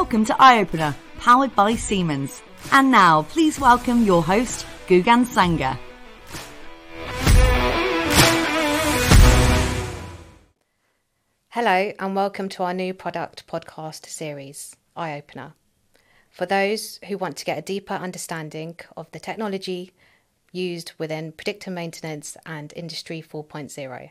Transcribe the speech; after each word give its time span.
Welcome 0.00 0.26
to 0.26 0.36
Eye 0.40 0.60
Opener, 0.60 0.94
powered 1.18 1.56
by 1.56 1.74
Siemens. 1.74 2.40
And 2.70 2.92
now, 2.92 3.22
please 3.22 3.58
welcome 3.58 4.04
your 4.04 4.22
host, 4.22 4.64
Gagan 4.86 5.26
Sanga. 5.26 5.76
Hello, 11.48 11.92
and 11.98 12.14
welcome 12.14 12.48
to 12.50 12.62
our 12.62 12.72
new 12.72 12.94
product 12.94 13.48
podcast 13.48 14.06
series, 14.06 14.76
Eye 14.94 15.18
Opener. 15.18 15.54
For 16.30 16.46
those 16.46 17.00
who 17.08 17.18
want 17.18 17.36
to 17.38 17.44
get 17.44 17.58
a 17.58 17.62
deeper 17.62 17.94
understanding 17.94 18.78
of 18.96 19.10
the 19.10 19.18
technology 19.18 19.90
used 20.52 20.92
within 20.98 21.32
predictive 21.32 21.72
maintenance 21.72 22.36
and 22.46 22.72
Industry 22.76 23.20
4.0. 23.20 24.10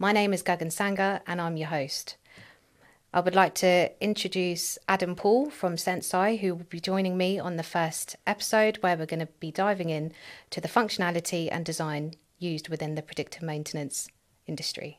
My 0.00 0.10
name 0.10 0.34
is 0.34 0.42
Gagan 0.42 0.72
Sanga, 0.72 1.22
and 1.28 1.40
I'm 1.40 1.56
your 1.56 1.68
host. 1.68 2.16
I 3.16 3.20
would 3.20 3.34
like 3.34 3.54
to 3.54 3.90
introduce 3.98 4.76
Adam 4.88 5.14
Poole 5.14 5.48
from 5.48 5.76
Senseye, 5.76 6.38
who 6.38 6.54
will 6.54 6.66
be 6.68 6.80
joining 6.80 7.16
me 7.16 7.38
on 7.38 7.56
the 7.56 7.62
first 7.62 8.14
episode, 8.26 8.76
where 8.82 8.94
we're 8.94 9.06
going 9.06 9.20
to 9.20 9.28
be 9.40 9.50
diving 9.50 9.88
in 9.88 10.12
to 10.50 10.60
the 10.60 10.68
functionality 10.68 11.48
and 11.50 11.64
design 11.64 12.12
used 12.38 12.68
within 12.68 12.94
the 12.94 13.00
predictive 13.00 13.40
maintenance 13.40 14.08
industry. 14.46 14.98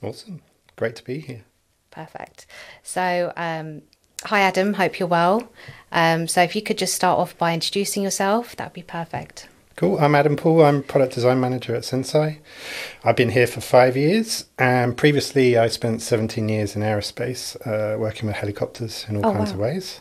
Awesome. 0.00 0.42
Great 0.76 0.94
to 0.94 1.02
be 1.02 1.18
here. 1.18 1.42
Perfect. 1.90 2.46
So, 2.84 3.32
um, 3.36 3.82
hi, 4.22 4.38
Adam. 4.42 4.74
Hope 4.74 5.00
you're 5.00 5.08
well. 5.08 5.52
Um, 5.90 6.28
so, 6.28 6.40
if 6.40 6.54
you 6.54 6.62
could 6.62 6.78
just 6.78 6.94
start 6.94 7.18
off 7.18 7.36
by 7.36 7.52
introducing 7.52 8.04
yourself, 8.04 8.54
that 8.54 8.66
would 8.66 8.74
be 8.74 8.82
perfect. 8.82 9.48
Cool. 9.76 9.98
I'm 9.98 10.14
Adam 10.14 10.36
Poole. 10.36 10.62
I'm 10.64 10.84
product 10.84 11.14
design 11.14 11.40
manager 11.40 11.74
at 11.74 11.82
Senseye. 11.82 12.38
I've 13.02 13.16
been 13.16 13.30
here 13.30 13.48
for 13.48 13.60
five 13.60 13.96
years, 13.96 14.44
and 14.56 14.96
previously 14.96 15.58
I 15.58 15.66
spent 15.66 16.00
17 16.00 16.48
years 16.48 16.76
in 16.76 16.82
aerospace, 16.82 17.56
uh, 17.66 17.98
working 17.98 18.28
with 18.28 18.36
helicopters 18.36 19.04
in 19.08 19.16
all 19.16 19.26
Oh, 19.26 19.32
kinds 19.32 19.50
wow. 19.50 19.54
of 19.54 19.60
ways. 19.60 20.00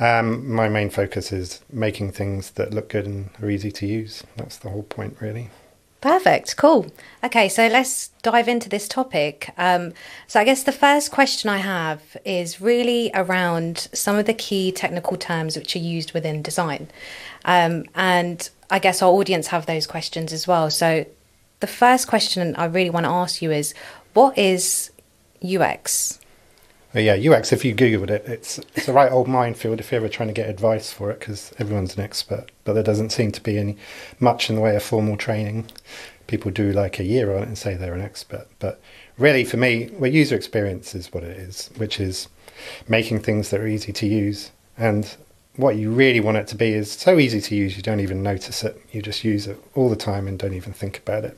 Um, 0.00 0.50
my 0.52 0.68
main 0.68 0.90
focus 0.90 1.30
is 1.30 1.60
making 1.70 2.10
things 2.10 2.50
that 2.52 2.74
look 2.74 2.88
good 2.88 3.06
and 3.06 3.30
are 3.40 3.48
easy 3.48 3.70
to 3.70 3.86
use. 3.86 4.24
That's 4.36 4.56
the 4.56 4.70
whole 4.70 4.82
point, 4.82 5.16
really. 5.20 5.50
Perfect. 6.04 6.58
Cool. 6.58 6.84
Okay, 7.24 7.48
so 7.48 7.66
let's 7.66 8.08
dive 8.20 8.46
into 8.46 8.68
this 8.68 8.88
topic. 8.88 9.48
Um, 9.56 9.94
so, 10.26 10.38
I 10.38 10.44
guess 10.44 10.62
the 10.62 10.70
first 10.70 11.10
question 11.10 11.48
I 11.48 11.56
have 11.56 12.18
is 12.26 12.60
really 12.60 13.10
around 13.14 13.88
some 13.94 14.16
of 14.16 14.26
the 14.26 14.34
key 14.34 14.70
technical 14.70 15.16
terms 15.16 15.56
which 15.56 15.74
are 15.74 15.78
used 15.78 16.12
within 16.12 16.42
design. 16.42 16.88
Um, 17.46 17.86
and 17.94 18.46
I 18.68 18.80
guess 18.80 19.00
our 19.00 19.10
audience 19.12 19.46
have 19.46 19.64
those 19.64 19.86
questions 19.86 20.34
as 20.34 20.46
well. 20.46 20.68
So, 20.70 21.06
the 21.60 21.66
first 21.66 22.06
question 22.06 22.54
I 22.56 22.66
really 22.66 22.90
want 22.90 23.04
to 23.04 23.10
ask 23.10 23.40
you 23.40 23.50
is 23.50 23.72
what 24.12 24.36
is 24.36 24.90
UX? 25.42 26.18
But 26.94 27.02
yeah, 27.02 27.14
UX, 27.16 27.52
if 27.52 27.64
you 27.64 27.74
Googled 27.74 28.08
it, 28.08 28.24
it's, 28.24 28.60
it's 28.76 28.86
a 28.86 28.92
right 28.92 29.10
old 29.10 29.26
minefield 29.26 29.80
if 29.80 29.90
you're 29.90 30.00
ever 30.00 30.08
trying 30.08 30.28
to 30.28 30.32
get 30.32 30.48
advice 30.48 30.92
for 30.92 31.10
it 31.10 31.18
because 31.18 31.52
everyone's 31.58 31.96
an 31.96 32.04
expert. 32.04 32.52
But 32.62 32.74
there 32.74 32.84
doesn't 32.84 33.10
seem 33.10 33.32
to 33.32 33.40
be 33.40 33.58
any 33.58 33.76
much 34.20 34.48
in 34.48 34.54
the 34.54 34.62
way 34.62 34.76
of 34.76 34.82
formal 34.84 35.16
training. 35.16 35.66
People 36.28 36.52
do 36.52 36.70
like 36.70 37.00
a 37.00 37.04
year 37.04 37.34
on 37.34 37.42
it 37.42 37.48
and 37.48 37.58
say 37.58 37.74
they're 37.74 37.94
an 37.94 38.00
expert. 38.00 38.46
But 38.60 38.80
really, 39.18 39.44
for 39.44 39.56
me, 39.56 39.90
well, 39.94 40.08
user 40.08 40.36
experience 40.36 40.94
is 40.94 41.12
what 41.12 41.24
it 41.24 41.36
is, 41.36 41.68
which 41.78 41.98
is 41.98 42.28
making 42.86 43.22
things 43.22 43.50
that 43.50 43.60
are 43.60 43.66
easy 43.66 43.92
to 43.92 44.06
use. 44.06 44.52
And 44.78 45.16
what 45.56 45.74
you 45.74 45.90
really 45.90 46.20
want 46.20 46.36
it 46.36 46.46
to 46.46 46.54
be 46.54 46.74
is 46.74 46.92
so 46.92 47.18
easy 47.18 47.40
to 47.40 47.56
use 47.56 47.76
you 47.76 47.82
don't 47.82 47.98
even 47.98 48.22
notice 48.22 48.62
it. 48.62 48.80
You 48.92 49.02
just 49.02 49.24
use 49.24 49.48
it 49.48 49.60
all 49.74 49.90
the 49.90 49.96
time 49.96 50.28
and 50.28 50.38
don't 50.38 50.54
even 50.54 50.72
think 50.72 50.98
about 50.98 51.24
it. 51.24 51.36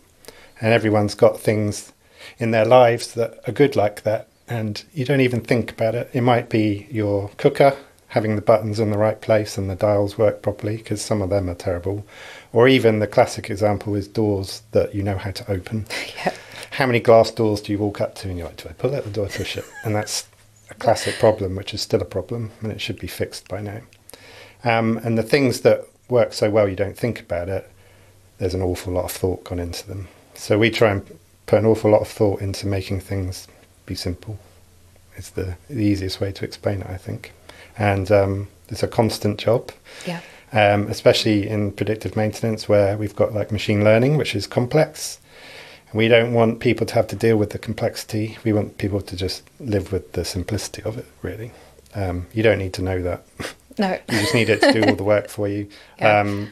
And 0.60 0.74
everyone's 0.74 1.14
got 1.14 1.40
things 1.40 1.94
in 2.36 2.50
their 2.50 2.66
lives 2.66 3.14
that 3.14 3.40
are 3.48 3.52
good 3.52 3.74
like 3.74 4.02
that 4.02 4.28
and 4.48 4.84
you 4.92 5.04
don't 5.04 5.20
even 5.20 5.40
think 5.40 5.72
about 5.72 5.94
it. 5.94 6.10
It 6.12 6.22
might 6.22 6.48
be 6.48 6.86
your 6.90 7.30
cooker 7.36 7.76
having 8.08 8.36
the 8.36 8.42
buttons 8.42 8.80
in 8.80 8.90
the 8.90 8.98
right 8.98 9.20
place 9.20 9.58
and 9.58 9.68
the 9.68 9.74
dials 9.74 10.16
work 10.16 10.40
properly 10.40 10.76
because 10.76 11.02
some 11.02 11.20
of 11.20 11.30
them 11.30 11.50
are 11.50 11.54
terrible. 11.54 12.06
Or 12.52 12.68
even 12.68 12.98
the 12.98 13.06
classic 13.06 13.50
example 13.50 13.94
is 13.94 14.08
doors 14.08 14.62
that 14.70 14.94
you 14.94 15.02
know 15.02 15.18
how 15.18 15.32
to 15.32 15.50
open. 15.50 15.86
Yeah. 16.16 16.32
How 16.70 16.86
many 16.86 17.00
glass 17.00 17.30
doors 17.30 17.62
do 17.62 17.72
you 17.72 17.78
walk 17.78 18.00
up 18.00 18.14
to 18.16 18.28
and 18.28 18.36
you're 18.36 18.48
like, 18.48 18.56
do 18.56 18.68
I 18.68 18.72
pull 18.72 18.94
out 18.94 19.04
the 19.04 19.10
door, 19.10 19.28
push 19.28 19.56
it? 19.56 19.64
And 19.82 19.94
that's 19.94 20.26
a 20.68 20.74
classic 20.74 21.14
problem, 21.18 21.56
which 21.56 21.72
is 21.72 21.80
still 21.80 22.02
a 22.02 22.06
problem 22.06 22.50
and 22.60 22.70
it 22.70 22.80
should 22.80 22.98
be 22.98 23.06
fixed 23.06 23.48
by 23.48 23.60
now. 23.60 23.80
Um, 24.62 24.98
and 24.98 25.16
the 25.16 25.22
things 25.22 25.60
that 25.62 25.86
work 26.08 26.32
so 26.32 26.50
well 26.50 26.68
you 26.68 26.76
don't 26.76 26.96
think 26.96 27.20
about 27.20 27.48
it, 27.48 27.70
there's 28.38 28.54
an 28.54 28.62
awful 28.62 28.92
lot 28.92 29.04
of 29.04 29.12
thought 29.12 29.44
gone 29.44 29.58
into 29.58 29.86
them. 29.86 30.08
So 30.34 30.58
we 30.58 30.70
try 30.70 30.90
and 30.90 31.18
put 31.46 31.58
an 31.58 31.66
awful 31.66 31.90
lot 31.90 32.02
of 32.02 32.08
thought 32.08 32.40
into 32.40 32.66
making 32.66 33.00
things 33.00 33.48
be 33.86 33.94
simple. 33.94 34.38
It's 35.16 35.30
the, 35.30 35.56
the 35.68 35.80
easiest 35.82 36.20
way 36.20 36.32
to 36.32 36.44
explain 36.44 36.82
it, 36.82 36.88
I 36.90 36.96
think. 36.96 37.32
And 37.78 38.10
um, 38.10 38.48
it's 38.68 38.82
a 38.82 38.88
constant 38.88 39.38
job, 39.38 39.70
Yeah. 40.06 40.20
um, 40.52 40.88
especially 40.88 41.48
in 41.48 41.72
predictive 41.72 42.16
maintenance 42.16 42.68
where 42.68 42.96
we've 42.98 43.16
got 43.16 43.32
like 43.32 43.50
machine 43.52 43.82
learning, 43.84 44.16
which 44.16 44.34
is 44.34 44.46
complex. 44.46 45.18
We 45.94 46.08
don't 46.08 46.34
want 46.34 46.60
people 46.60 46.84
to 46.86 46.94
have 46.94 47.06
to 47.08 47.16
deal 47.16 47.36
with 47.36 47.50
the 47.50 47.58
complexity. 47.58 48.36
We 48.44 48.52
want 48.52 48.76
people 48.76 49.00
to 49.00 49.16
just 49.16 49.42
live 49.60 49.92
with 49.92 50.12
the 50.12 50.24
simplicity 50.24 50.82
of 50.82 50.98
it, 50.98 51.06
really. 51.22 51.52
Um, 51.94 52.26
you 52.34 52.42
don't 52.42 52.58
need 52.58 52.74
to 52.74 52.82
know 52.82 53.00
that. 53.02 53.24
No. 53.78 53.90
You 54.10 54.20
just 54.20 54.32
need 54.32 54.48
it 54.48 54.62
to 54.62 54.72
do 54.72 54.88
all 54.88 54.96
the 54.96 55.04
work 55.04 55.28
for 55.28 55.46
you. 55.48 55.68
Yeah. 56.00 56.20
Um, 56.20 56.48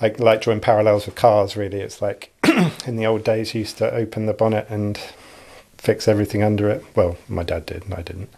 I 0.00 0.08
like 0.18 0.40
drawing 0.40 0.60
parallels 0.60 1.04
with 1.04 1.14
cars. 1.16 1.54
Really, 1.54 1.80
it's 1.80 2.00
like 2.00 2.32
in 2.86 2.96
the 2.96 3.04
old 3.04 3.24
days, 3.24 3.52
you 3.54 3.58
used 3.60 3.76
to 3.76 3.92
open 3.92 4.24
the 4.24 4.32
bonnet 4.32 4.66
and 4.70 4.98
fix 5.84 6.08
everything 6.08 6.42
under 6.42 6.70
it. 6.70 6.82
Well, 6.96 7.18
my 7.28 7.42
dad 7.42 7.66
did, 7.66 7.84
and 7.84 7.94
I 7.94 8.02
didn't. 8.02 8.30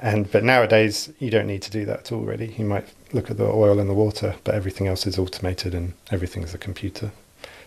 And 0.00 0.30
but 0.32 0.42
nowadays, 0.42 1.12
you 1.18 1.30
don't 1.30 1.46
need 1.46 1.62
to 1.62 1.70
do 1.70 1.84
that 1.84 2.00
at 2.00 2.12
all. 2.12 2.20
Really, 2.20 2.54
you 2.56 2.64
might 2.64 2.86
look 3.12 3.30
at 3.30 3.36
the 3.36 3.46
oil 3.46 3.78
and 3.78 3.88
the 3.88 3.94
water, 3.94 4.36
but 4.42 4.54
everything 4.54 4.86
else 4.86 5.06
is 5.06 5.18
automated 5.18 5.74
and 5.74 5.92
everything's 6.10 6.54
a 6.54 6.58
computer, 6.58 7.12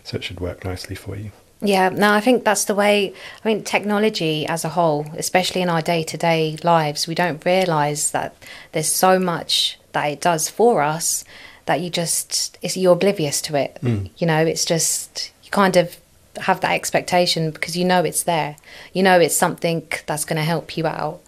so 0.02 0.16
it 0.16 0.24
should 0.24 0.40
work 0.40 0.64
nicely 0.64 0.96
for 0.96 1.16
you. 1.16 1.30
Yeah, 1.60 1.88
no, 1.88 2.12
I 2.12 2.20
think 2.20 2.44
that's 2.44 2.64
the 2.64 2.74
way. 2.74 3.14
I 3.44 3.48
mean, 3.48 3.62
technology 3.62 4.46
as 4.46 4.64
a 4.64 4.70
whole, 4.70 5.06
especially 5.16 5.62
in 5.62 5.68
our 5.68 5.82
day 5.82 6.02
to 6.02 6.16
day 6.16 6.56
lives, 6.62 7.06
we 7.06 7.14
don't 7.14 7.44
realize 7.44 8.10
that 8.10 8.34
there's 8.72 8.92
so 8.92 9.18
much 9.18 9.78
that 9.92 10.06
it 10.06 10.20
does 10.20 10.48
for 10.48 10.82
us 10.82 11.24
that 11.66 11.80
you 11.80 11.90
just, 11.90 12.58
it's, 12.62 12.76
you're 12.76 12.92
oblivious 12.92 13.42
to 13.42 13.56
it. 13.56 13.78
Mm. 13.82 14.10
You 14.18 14.26
know, 14.26 14.44
it's 14.44 14.64
just, 14.64 15.32
you 15.42 15.50
kind 15.50 15.76
of 15.76 15.96
have 16.40 16.60
that 16.60 16.72
expectation 16.72 17.50
because 17.50 17.76
you 17.76 17.84
know 17.84 18.04
it's 18.04 18.22
there. 18.22 18.56
You 18.92 19.02
know 19.02 19.18
it's 19.20 19.36
something 19.36 19.86
that's 20.06 20.24
going 20.24 20.36
to 20.36 20.42
help 20.42 20.76
you 20.76 20.86
out. 20.86 21.20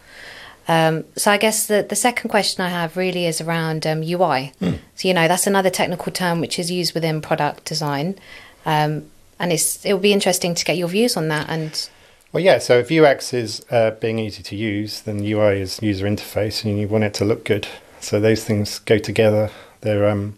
Um, 0.69 1.05
so 1.17 1.33
I 1.33 1.37
guess 1.37 1.67
the, 1.67 1.85
the 1.89 1.97
second 1.97 2.31
question 2.31 2.63
I 2.63 2.69
have 2.69 2.97
really 2.97 3.27
is 3.27 3.41
around 3.41 3.87
um, 3.87 4.03
UI. 4.03 4.53
So 4.95 5.09
you 5.09 5.15
know 5.15 5.29
that's 5.29 5.47
another 5.47 5.71
technical 5.71 6.13
term 6.13 6.43
which 6.43 6.59
is 6.59 6.71
used 6.71 6.93
within 6.93 7.23
product 7.23 7.65
design, 7.65 8.19
um, 8.67 9.11
and 9.39 9.51
it's 9.51 9.83
it 9.85 9.95
will 9.95 10.01
be 10.01 10.13
interesting 10.13 10.55
to 10.55 10.63
get 10.63 10.77
your 10.77 10.89
views 10.89 11.17
on 11.17 11.29
that. 11.29 11.49
And 11.49 11.89
Well, 12.33 12.45
yeah. 12.45 12.59
So 12.59 12.79
if 12.79 12.93
UX 12.93 13.33
is 13.33 13.65
uh, 13.71 13.93
being 13.93 14.19
easy 14.19 14.43
to 14.43 14.55
use, 14.55 15.01
then 15.01 15.25
UI 15.25 15.63
is 15.63 15.81
user 15.83 16.07
interface, 16.07 16.65
and 16.65 16.79
you 16.79 16.87
want 16.87 17.05
it 17.05 17.15
to 17.15 17.25
look 17.25 17.47
good. 17.47 17.67
So 18.01 18.21
those 18.21 18.45
things 18.45 18.79
go 18.81 18.99
together. 18.99 19.51
They're 19.81 20.09
um, 20.09 20.35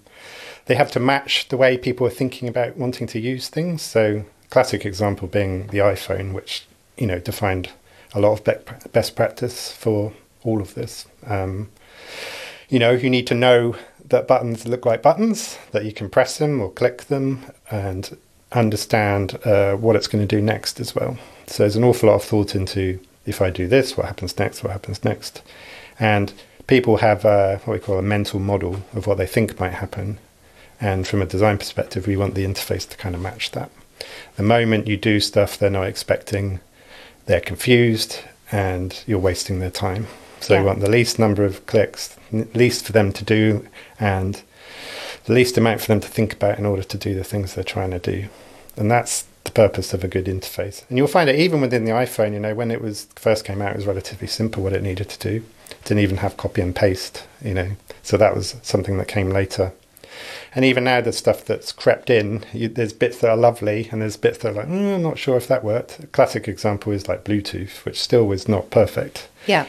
they 0.66 0.76
have 0.76 0.90
to 0.92 1.00
match 1.00 1.48
the 1.48 1.56
way 1.56 1.76
people 1.76 2.06
are 2.06 2.10
thinking 2.10 2.48
about 2.48 2.76
wanting 2.76 3.06
to 3.08 3.18
use 3.18 3.48
things. 3.48 3.82
So 3.82 4.24
classic 4.52 4.84
example 4.84 5.26
being 5.26 5.66
the 5.68 5.78
iPhone, 5.78 6.34
which 6.34 6.66
you 6.98 7.06
know 7.06 7.18
defined 7.18 7.70
a 8.12 8.20
lot 8.20 8.32
of 8.32 8.44
be- 8.44 8.88
best 8.92 9.16
practice 9.16 9.72
for 9.72 10.12
all 10.44 10.60
of 10.60 10.74
this. 10.74 11.06
Um, 11.26 11.70
you 12.68 12.78
know, 12.78 12.90
you 12.90 13.08
need 13.08 13.26
to 13.28 13.34
know 13.34 13.76
that 14.10 14.28
buttons 14.28 14.66
look 14.66 14.84
like 14.84 15.00
buttons, 15.00 15.58
that 15.70 15.86
you 15.86 15.92
can 15.92 16.10
press 16.10 16.36
them 16.36 16.60
or 16.60 16.70
click 16.70 17.04
them, 17.04 17.46
and 17.70 18.16
understand 18.52 19.38
uh, 19.46 19.74
what 19.76 19.96
it's 19.96 20.06
going 20.06 20.26
to 20.26 20.36
do 20.36 20.42
next 20.42 20.80
as 20.80 20.94
well. 20.94 21.16
So 21.46 21.62
there's 21.62 21.76
an 21.76 21.84
awful 21.84 22.10
lot 22.10 22.16
of 22.16 22.24
thought 22.24 22.54
into 22.54 23.00
if 23.24 23.40
I 23.40 23.48
do 23.48 23.66
this, 23.66 23.96
what 23.96 24.06
happens 24.06 24.38
next, 24.38 24.62
what 24.62 24.72
happens 24.72 25.02
next. 25.02 25.40
And 25.98 26.30
people 26.66 26.98
have 26.98 27.24
uh, 27.24 27.56
what 27.64 27.74
we 27.74 27.80
call 27.80 27.98
a 27.98 28.02
mental 28.02 28.38
model 28.38 28.82
of 28.92 29.06
what 29.06 29.16
they 29.16 29.26
think 29.26 29.58
might 29.58 29.74
happen. 29.84 30.18
And 30.78 31.06
from 31.06 31.22
a 31.22 31.26
design 31.26 31.56
perspective, 31.56 32.06
we 32.06 32.18
want 32.18 32.34
the 32.34 32.44
interface 32.44 32.86
to 32.90 32.96
kind 32.98 33.14
of 33.14 33.22
match 33.22 33.52
that. 33.52 33.70
The 34.36 34.42
moment 34.42 34.88
you 34.88 34.96
do 34.96 35.20
stuff 35.20 35.58
they're 35.58 35.70
not 35.70 35.86
expecting, 35.86 36.60
they're 37.26 37.40
confused 37.40 38.20
and 38.50 39.02
you're 39.06 39.18
wasting 39.18 39.58
their 39.58 39.70
time. 39.70 40.06
So 40.40 40.54
Yeah. 40.54 40.60
you 40.60 40.66
want 40.66 40.80
the 40.80 40.90
least 40.90 41.18
number 41.18 41.44
of 41.44 41.64
clicks, 41.66 42.16
least 42.54 42.84
for 42.84 42.92
them 42.92 43.12
to 43.12 43.24
do, 43.24 43.66
and 44.00 44.42
the 45.26 45.32
least 45.32 45.56
amount 45.56 45.80
for 45.80 45.86
them 45.86 46.00
to 46.00 46.08
think 46.08 46.32
about 46.32 46.58
in 46.58 46.66
order 46.66 46.82
to 46.82 46.98
do 46.98 47.14
the 47.14 47.24
things 47.24 47.54
they're 47.54 47.62
trying 47.64 47.92
to 47.92 47.98
do. 47.98 48.26
And 48.76 48.90
that's 48.90 49.24
the 49.44 49.50
purpose 49.52 49.92
of 49.94 50.02
a 50.02 50.08
good 50.08 50.26
interface. 50.26 50.82
And 50.88 50.98
you'll 50.98 51.06
find 51.06 51.28
it 51.30 51.38
even 51.38 51.60
within 51.60 51.84
the 51.84 51.92
iPhone, 51.92 52.32
you 52.32 52.40
know, 52.40 52.54
when 52.54 52.70
it 52.70 52.80
was 52.80 53.06
first 53.16 53.44
came 53.44 53.62
out, 53.62 53.70
it 53.72 53.76
was 53.76 53.86
relatively 53.86 54.26
simple 54.26 54.62
what 54.62 54.72
it 54.72 54.82
needed 54.82 55.08
to 55.10 55.18
do. 55.18 55.44
It 55.70 55.84
didn't 55.84 56.02
even 56.02 56.18
have 56.18 56.36
copy 56.36 56.60
and 56.60 56.74
paste, 56.74 57.24
you 57.44 57.54
know. 57.54 57.70
So 58.02 58.16
that 58.16 58.34
was 58.34 58.56
something 58.62 58.98
that 58.98 59.08
came 59.08 59.30
later. 59.30 59.72
And 60.54 60.64
even 60.64 60.84
now, 60.84 61.00
the 61.00 61.12
stuff 61.12 61.44
that's 61.44 61.72
crept 61.72 62.10
in, 62.10 62.44
you, 62.52 62.68
there's 62.68 62.92
bits 62.92 63.18
that 63.18 63.30
are 63.30 63.36
lovely, 63.36 63.88
and 63.90 64.02
there's 64.02 64.16
bits 64.16 64.38
that 64.38 64.50
are 64.50 64.52
like, 64.52 64.68
mm, 64.68 64.94
I'm 64.96 65.02
not 65.02 65.18
sure 65.18 65.36
if 65.36 65.48
that 65.48 65.64
worked. 65.64 65.98
A 66.00 66.06
classic 66.08 66.48
example 66.48 66.92
is 66.92 67.08
like 67.08 67.24
Bluetooth, 67.24 67.84
which 67.84 68.00
still 68.00 68.26
was 68.26 68.48
not 68.48 68.70
perfect. 68.70 69.28
Yeah. 69.46 69.66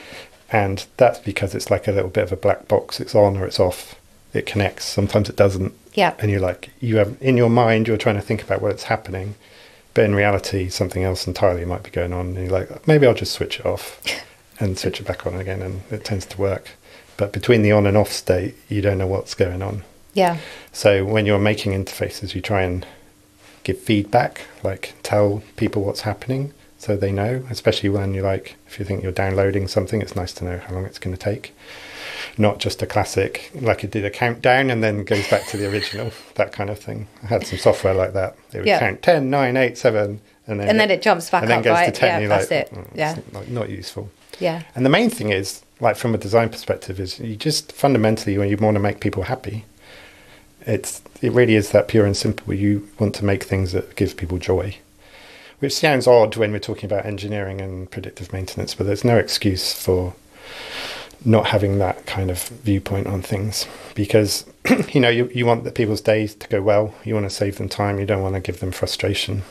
and 0.52 0.86
that's 0.98 1.20
because 1.20 1.56
it's 1.56 1.72
like 1.72 1.88
a 1.88 1.92
little 1.92 2.10
bit 2.12 2.26
of 2.26 2.32
a 2.32 2.36
black 2.38 2.68
box. 2.68 3.00
It's 3.00 3.16
on 3.16 3.38
or 3.38 3.46
it's 3.46 3.60
off. 3.60 3.96
It 4.34 4.46
connects. 4.46 4.86
Sometimes 4.86 5.30
it 5.30 5.36
doesn't. 5.36 5.74
Yeah. 5.94 6.14
And 6.20 6.30
you're 6.32 6.40
like, 6.40 6.70
you 6.80 6.98
have 6.98 7.18
in 7.22 7.38
your 7.38 7.50
mind, 7.50 7.88
you're 7.88 7.98
trying 7.98 8.16
to 8.16 8.22
think 8.22 8.44
about 8.44 8.62
what's 8.62 8.84
happening, 8.84 9.36
but 9.94 10.06
in 10.06 10.16
reality, 10.16 10.70
something 10.70 11.04
else 11.04 11.28
entirely 11.28 11.66
might 11.66 11.84
be 11.84 11.92
going 11.92 12.14
on. 12.14 12.36
And 12.36 12.38
you're 12.38 12.60
like, 12.60 12.88
maybe 12.88 13.06
I'll 13.08 13.14
just 13.14 13.34
switch 13.34 13.60
it 13.60 13.66
off 13.66 14.02
and 14.60 14.78
switch 14.78 15.00
it 15.00 15.08
back 15.08 15.26
on 15.28 15.36
again, 15.36 15.62
and 15.62 15.82
it 15.92 16.04
tends 16.04 16.26
to 16.28 16.38
work. 16.42 16.72
But 17.18 17.32
between 17.32 17.62
the 17.62 17.72
on 17.72 17.86
and 17.86 17.96
off 17.96 18.12
state, 18.12 18.56
you 18.70 18.82
don't 18.82 18.98
know 18.98 19.08
what's 19.08 19.36
going 19.36 19.62
on. 19.62 19.84
Yeah. 20.14 20.38
So 20.72 21.06
when 21.06 21.26
you're 21.26 21.40
making 21.40 21.72
interfaces, 21.72 22.36
you 22.36 22.42
try 22.42 22.62
and 22.64 22.86
give 23.64 23.80
feedback, 23.80 24.42
like 24.64 24.94
tell 25.04 25.42
people 25.56 25.84
what's 25.84 26.02
happening 26.02 26.54
so 26.78 26.98
they 26.98 27.12
know, 27.14 27.46
especially 27.50 27.88
when 27.90 28.14
you 28.14 28.22
like, 28.22 28.56
if 28.68 28.78
you 28.78 28.84
think 28.86 29.02
you're 29.04 29.12
downloading 29.14 29.68
something, 29.70 30.02
it's 30.02 30.16
nice 30.18 30.34
to 30.34 30.44
know 30.44 30.58
how 30.58 30.74
long 30.74 30.86
it's 30.86 31.00
going 31.00 31.16
to 31.16 31.20
take. 31.22 31.56
Not 32.38 32.60
just 32.60 32.82
a 32.82 32.86
classic, 32.86 33.50
like 33.56 33.84
it 33.86 33.92
did 33.92 34.04
a 34.04 34.10
countdown 34.10 34.70
and 34.70 34.84
then 34.84 35.06
goes 35.06 35.26
back 35.30 35.46
to 35.48 35.58
the 35.58 35.70
original, 35.72 36.12
that 36.36 36.52
kind 36.52 36.70
of 36.70 36.78
thing. 36.80 37.08
I 37.24 37.28
had 37.28 37.48
some 37.48 37.58
software 37.58 37.94
like 37.94 38.12
that. 38.14 38.36
It 38.52 38.58
would 38.58 38.68
Yeah. 38.68 38.80
count 38.80 39.02
10, 39.02 39.30
9, 39.30 39.56
8, 39.56 39.78
7, 39.78 40.20
and 40.48 40.60
then, 40.60 40.68
And 40.68 40.78
then 40.80 40.92
it 40.92 41.02
jumps 41.02 41.30
back 41.30 41.44
and 41.44 41.52
then 41.52 41.60
up, 41.60 41.64
goes 41.64 41.74
right? 41.76 41.86
to 41.86 41.92
10, 42.00 42.22
Yeah, 42.24 42.28
that's 42.28 42.52
like, 42.52 42.60
it. 42.60 42.72
"Mm, 42.74 42.88
Yeah. 42.96 43.16
not, 43.32 43.48
not 43.50 43.70
useful. 43.70 44.10
Yeah. 44.40 44.64
And 44.76 44.86
the 44.86 44.90
main 44.90 45.10
thing 45.10 45.30
is, 45.30 45.62
like 45.80 45.96
from 45.96 46.14
a 46.14 46.18
design 46.18 46.50
perspective, 46.50 47.00
is 47.00 47.18
you 47.20 47.38
just 47.38 47.72
fundamentally 47.72 48.38
when 48.38 48.50
you 48.50 48.58
want 48.58 48.76
to 48.76 48.82
make 48.82 49.00
people 49.00 49.24
happy, 49.24 49.64
it's 50.66 51.02
it 51.22 51.32
really 51.32 51.56
is 51.56 51.72
that 51.72 51.88
pure 51.88 52.06
and 52.06 52.16
simple. 52.16 52.54
You 52.54 52.88
want 53.00 53.16
to 53.16 53.26
make 53.26 53.44
things 53.44 53.72
that 53.72 53.96
give 53.96 54.18
people 54.18 54.38
joy, 54.38 54.78
which 55.60 55.74
sounds 55.74 56.08
odd 56.08 56.36
when 56.36 56.52
we're 56.52 56.60
talking 56.60 56.86
about 56.86 57.06
engineering 57.06 57.62
and 57.62 57.90
predictive 57.90 58.34
maintenance, 58.34 58.76
but 58.76 58.86
there's 58.86 59.04
no 59.04 59.18
excuse 59.18 59.74
for 59.74 60.14
not 61.26 61.48
having 61.48 61.80
that 61.80 62.06
kind 62.06 62.30
of 62.30 62.50
viewpoint 62.50 63.08
on 63.08 63.22
things 63.22 63.66
because 63.96 64.46
you 64.90 65.00
know 65.00 65.10
you, 65.10 65.30
you 65.34 65.46
want 65.46 65.64
the 65.64 65.72
people's 65.72 66.02
days 66.02 66.36
to 66.36 66.48
go 66.50 66.62
well. 66.62 66.94
You 67.04 67.14
want 67.14 67.26
to 67.26 67.36
save 67.36 67.58
them 67.58 67.70
time. 67.70 68.00
You 68.00 68.06
don't 68.06 68.24
want 68.24 68.36
to 68.36 68.42
give 68.42 68.60
them 68.60 68.72
frustration. 68.72 69.44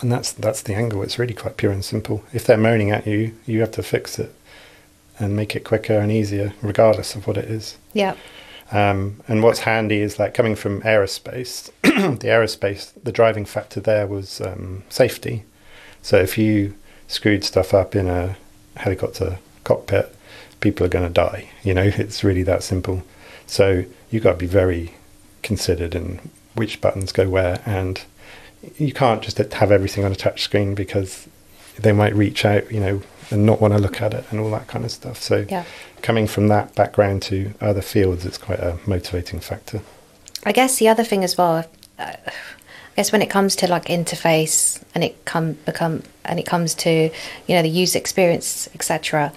And 0.00 0.10
that's 0.10 0.32
that's 0.32 0.62
the 0.62 0.74
angle. 0.74 1.02
It's 1.02 1.18
really 1.18 1.34
quite 1.34 1.56
pure 1.56 1.72
and 1.72 1.84
simple. 1.84 2.24
If 2.32 2.44
they're 2.44 2.56
moaning 2.56 2.90
at 2.90 3.06
you 3.06 3.34
you 3.46 3.60
have 3.60 3.72
to 3.72 3.82
fix 3.82 4.18
it 4.18 4.34
and 5.18 5.36
make 5.36 5.54
it 5.54 5.64
quicker 5.64 5.98
and 5.98 6.10
easier 6.10 6.54
regardless 6.62 7.14
of 7.14 7.26
what 7.26 7.36
it 7.36 7.44
is. 7.44 7.76
Yeah. 7.92 8.16
Um, 8.72 9.20
and 9.28 9.42
what's 9.42 9.60
handy 9.60 10.00
is 10.00 10.18
like 10.18 10.34
coming 10.34 10.56
from 10.56 10.80
aerospace, 10.82 11.70
the 11.82 12.28
aerospace, 12.28 12.92
the 13.02 13.12
driving 13.12 13.44
factor 13.44 13.80
there 13.80 14.06
was 14.06 14.40
um, 14.40 14.82
safety. 14.88 15.44
So 16.00 16.16
if 16.16 16.38
you 16.38 16.74
screwed 17.06 17.44
stuff 17.44 17.74
up 17.74 17.94
in 17.94 18.08
a 18.08 18.36
helicopter 18.76 19.38
cockpit, 19.64 20.14
people 20.60 20.86
are 20.86 20.88
going 20.88 21.06
to 21.06 21.12
die. 21.12 21.50
You 21.62 21.74
know, 21.74 21.82
it's 21.84 22.24
really 22.24 22.42
that 22.44 22.62
simple. 22.62 23.02
So 23.46 23.84
you've 24.10 24.22
got 24.22 24.32
to 24.32 24.38
be 24.38 24.46
very 24.46 24.94
considered 25.42 25.94
in 25.94 26.20
which 26.54 26.80
buttons 26.80 27.12
go 27.12 27.28
where, 27.28 27.60
and 27.66 28.00
you 28.78 28.92
can't 28.92 29.22
just 29.22 29.36
have 29.38 29.70
everything 29.70 30.04
on 30.04 30.12
a 30.12 30.16
touch 30.16 30.42
screen 30.42 30.74
because 30.74 31.28
they 31.78 31.92
might 31.92 32.14
reach 32.14 32.44
out, 32.44 32.70
you 32.70 32.80
know, 32.80 33.02
and 33.32 33.44
not 33.46 33.60
want 33.60 33.74
to 33.74 33.80
look 33.80 34.00
at 34.02 34.14
it 34.14 34.24
and 34.30 34.38
all 34.38 34.50
that 34.50 34.68
kind 34.68 34.84
of 34.84 34.90
stuff. 34.90 35.20
So 35.22 35.46
Yeah. 35.48 35.64
coming 36.02 36.26
from 36.26 36.48
that 36.48 36.74
background 36.74 37.22
to 37.22 37.54
other 37.60 37.82
fields, 37.82 38.24
it's 38.24 38.38
quite 38.38 38.60
a 38.60 38.78
motivating 38.86 39.40
factor. 39.40 39.80
I 40.44 40.52
guess 40.52 40.76
the 40.78 40.88
other 40.88 41.04
thing 41.04 41.24
as 41.24 41.36
well, 41.38 41.64
uh, 41.98 42.12
I 42.26 42.94
guess 42.96 43.10
when 43.12 43.22
it 43.22 43.30
comes 43.30 43.56
to 43.56 43.66
like 43.68 43.86
interface 43.86 44.82
and 44.94 45.02
it 45.02 45.24
come 45.24 45.54
become 45.64 46.02
and 46.24 46.38
it 46.38 46.46
comes 46.46 46.74
to 46.74 46.90
you 47.46 47.54
know 47.56 47.62
the 47.62 47.68
user 47.68 47.98
experience 47.98 48.68
etc. 48.74 49.32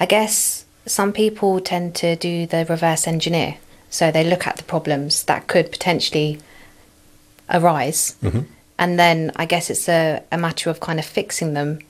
I 0.00 0.06
guess 0.06 0.64
some 0.86 1.12
people 1.12 1.60
tend 1.60 1.94
to 1.96 2.16
do 2.16 2.46
the 2.46 2.64
reverse 2.64 3.06
engineer, 3.06 3.56
so 3.90 4.10
they 4.10 4.24
look 4.24 4.46
at 4.46 4.56
the 4.56 4.62
problems 4.62 5.24
that 5.24 5.46
could 5.48 5.70
potentially 5.70 6.38
arise, 7.50 8.16
and 8.78 8.98
then 8.98 9.32
I 9.36 9.44
guess 9.44 9.68
it's 9.70 9.88
a, 9.88 10.22
a 10.32 10.38
matter 10.38 10.70
of 10.70 10.80
kind 10.80 10.98
of 10.98 11.04
fixing 11.04 11.54
them 11.54 11.80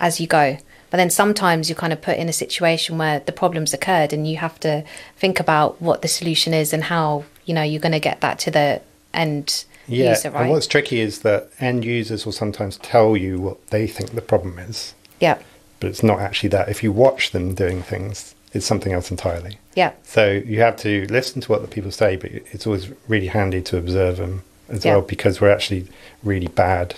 as 0.00 0.20
you 0.20 0.26
go. 0.26 0.58
But 0.90 0.96
then 0.96 1.10
sometimes 1.10 1.68
you're 1.68 1.76
kind 1.76 1.92
of 1.92 2.00
put 2.00 2.16
in 2.16 2.28
a 2.28 2.32
situation 2.32 2.96
where 2.98 3.20
the 3.20 3.32
problem's 3.32 3.74
occurred 3.74 4.12
and 4.12 4.26
you 4.26 4.38
have 4.38 4.58
to 4.60 4.84
think 5.16 5.38
about 5.38 5.80
what 5.82 6.02
the 6.02 6.08
solution 6.08 6.54
is 6.54 6.72
and 6.72 6.84
how 6.84 7.24
you 7.44 7.54
know 7.54 7.62
you're 7.62 7.80
going 7.80 7.92
to 7.92 8.00
get 8.00 8.20
that 8.22 8.38
to 8.40 8.50
the 8.50 8.80
end 9.12 9.64
Yeah, 9.86 10.10
user, 10.10 10.30
right? 10.30 10.42
and 10.42 10.50
what's 10.50 10.66
tricky 10.66 11.00
is 11.00 11.20
that 11.22 11.50
end 11.60 11.84
users 11.84 12.24
will 12.24 12.32
sometimes 12.32 12.76
tell 12.78 13.16
you 13.16 13.38
what 13.40 13.66
they 13.68 13.86
think 13.86 14.10
the 14.14 14.22
problem 14.22 14.58
is, 14.58 14.94
yeah, 15.20 15.38
but 15.80 15.88
it's 15.90 16.02
not 16.02 16.20
actually 16.20 16.50
that. 16.50 16.68
If 16.68 16.82
you 16.82 16.92
watch 16.92 17.30
them 17.32 17.54
doing 17.54 17.82
things, 17.82 18.34
it's 18.54 18.66
something 18.66 18.92
else 18.92 19.10
entirely. 19.10 19.58
yeah, 19.74 19.92
So 20.02 20.42
you 20.44 20.60
have 20.60 20.76
to 20.78 21.06
listen 21.08 21.40
to 21.42 21.52
what 21.52 21.60
the 21.62 21.68
people 21.68 21.90
say, 21.90 22.16
but 22.16 22.30
it's 22.32 22.66
always 22.66 22.88
really 23.06 23.26
handy 23.28 23.60
to 23.62 23.76
observe 23.76 24.16
them 24.16 24.42
as 24.70 24.84
Yeah. 24.84 24.92
well 24.96 25.02
because 25.02 25.40
we're 25.40 25.50
actually 25.52 25.86
really 26.22 26.48
bad 26.48 26.94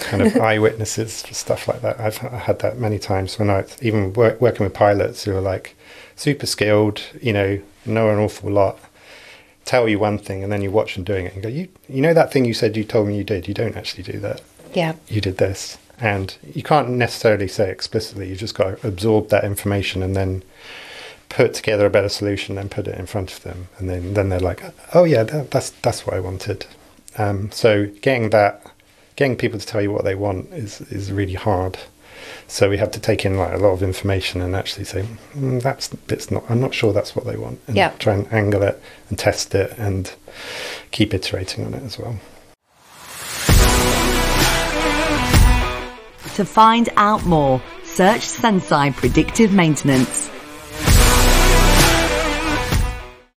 kind 0.00 0.22
of 0.22 0.36
eyewitnesses 0.36 1.22
for 1.22 1.34
stuff 1.34 1.68
like 1.68 1.82
that. 1.82 1.98
I've 2.00 2.18
had 2.18 2.58
that 2.60 2.78
many 2.78 2.98
times 2.98 3.38
when 3.38 3.50
I 3.50 3.64
even 3.80 4.12
work, 4.12 4.40
working 4.40 4.64
with 4.64 4.74
pilots 4.74 5.24
who 5.24 5.36
are 5.36 5.40
like 5.40 5.76
super 6.16 6.46
skilled, 6.46 7.02
you 7.20 7.32
know, 7.32 7.60
know 7.84 8.10
an 8.10 8.18
awful 8.18 8.50
lot, 8.50 8.78
tell 9.64 9.88
you 9.88 9.98
one 9.98 10.18
thing, 10.18 10.42
and 10.42 10.52
then 10.52 10.62
you 10.62 10.70
watch 10.70 10.94
them 10.94 11.04
doing 11.04 11.26
it 11.26 11.34
and 11.34 11.42
go, 11.42 11.48
you 11.48 11.68
you 11.88 12.02
know 12.02 12.14
that 12.14 12.32
thing 12.32 12.44
you 12.44 12.54
said 12.54 12.76
you 12.76 12.84
told 12.84 13.08
me 13.08 13.16
you 13.16 13.24
did, 13.24 13.48
you 13.48 13.54
don't 13.54 13.76
actually 13.76 14.02
do 14.02 14.18
that 14.20 14.40
yeah, 14.76 14.94
you 15.08 15.20
did 15.20 15.38
this. 15.38 15.78
And 15.98 16.36
you 16.54 16.62
can't 16.62 16.90
necessarily 16.90 17.48
say 17.48 17.70
explicitly, 17.70 18.28
you 18.28 18.36
just 18.36 18.54
got 18.54 18.78
to 18.78 18.86
absorb 18.86 19.30
that 19.30 19.44
information 19.44 20.02
and 20.02 20.14
then 20.14 20.42
put 21.30 21.54
together 21.54 21.86
a 21.86 21.90
better 21.90 22.10
solution 22.10 22.58
and 22.58 22.70
put 22.70 22.86
it 22.86 22.98
in 22.98 23.06
front 23.06 23.32
of 23.32 23.42
them. 23.42 23.68
And 23.78 23.88
then, 23.88 24.12
then 24.12 24.28
they're 24.28 24.38
like, 24.38 24.62
oh, 24.94 25.04
yeah, 25.04 25.22
that, 25.22 25.50
that's, 25.50 25.70
that's 25.70 26.06
what 26.06 26.14
I 26.14 26.20
wanted. 26.20 26.66
Um, 27.16 27.50
so 27.50 27.86
getting 28.02 28.28
that, 28.30 28.66
getting 29.16 29.36
people 29.36 29.58
to 29.58 29.66
tell 29.66 29.80
you 29.80 29.90
what 29.90 30.04
they 30.04 30.14
want 30.14 30.52
is, 30.52 30.80
is 30.82 31.10
really 31.10 31.34
hard. 31.34 31.78
So 32.48 32.70
we 32.70 32.78
have 32.78 32.90
to 32.92 33.00
take 33.00 33.24
in 33.24 33.36
like 33.36 33.52
a 33.52 33.56
lot 33.58 33.72
of 33.72 33.82
information 33.82 34.40
and 34.40 34.54
actually 34.54 34.84
say, 34.84 35.04
mm, 35.34 35.60
that's 35.60 35.88
bit's 35.88 36.30
not, 36.30 36.44
I'm 36.48 36.60
not 36.60 36.74
sure 36.74 36.92
that's 36.92 37.16
what 37.16 37.24
they 37.26 37.36
want. 37.36 37.60
And 37.66 37.76
Yeah. 37.76 37.90
try 37.98 38.14
and 38.14 38.32
angle 38.32 38.62
it 38.62 38.80
and 39.08 39.18
test 39.18 39.54
it 39.54 39.72
and 39.78 40.12
keep 40.90 41.12
iterating 41.12 41.66
on 41.66 41.74
it 41.74 41.82
as 41.82 41.98
well. 41.98 42.16
To 46.34 46.44
find 46.44 46.88
out 46.96 47.24
more, 47.24 47.62
search 47.84 48.20
Senseye 48.20 48.94
Predictive 48.94 49.52
Maintenance. 49.52 50.28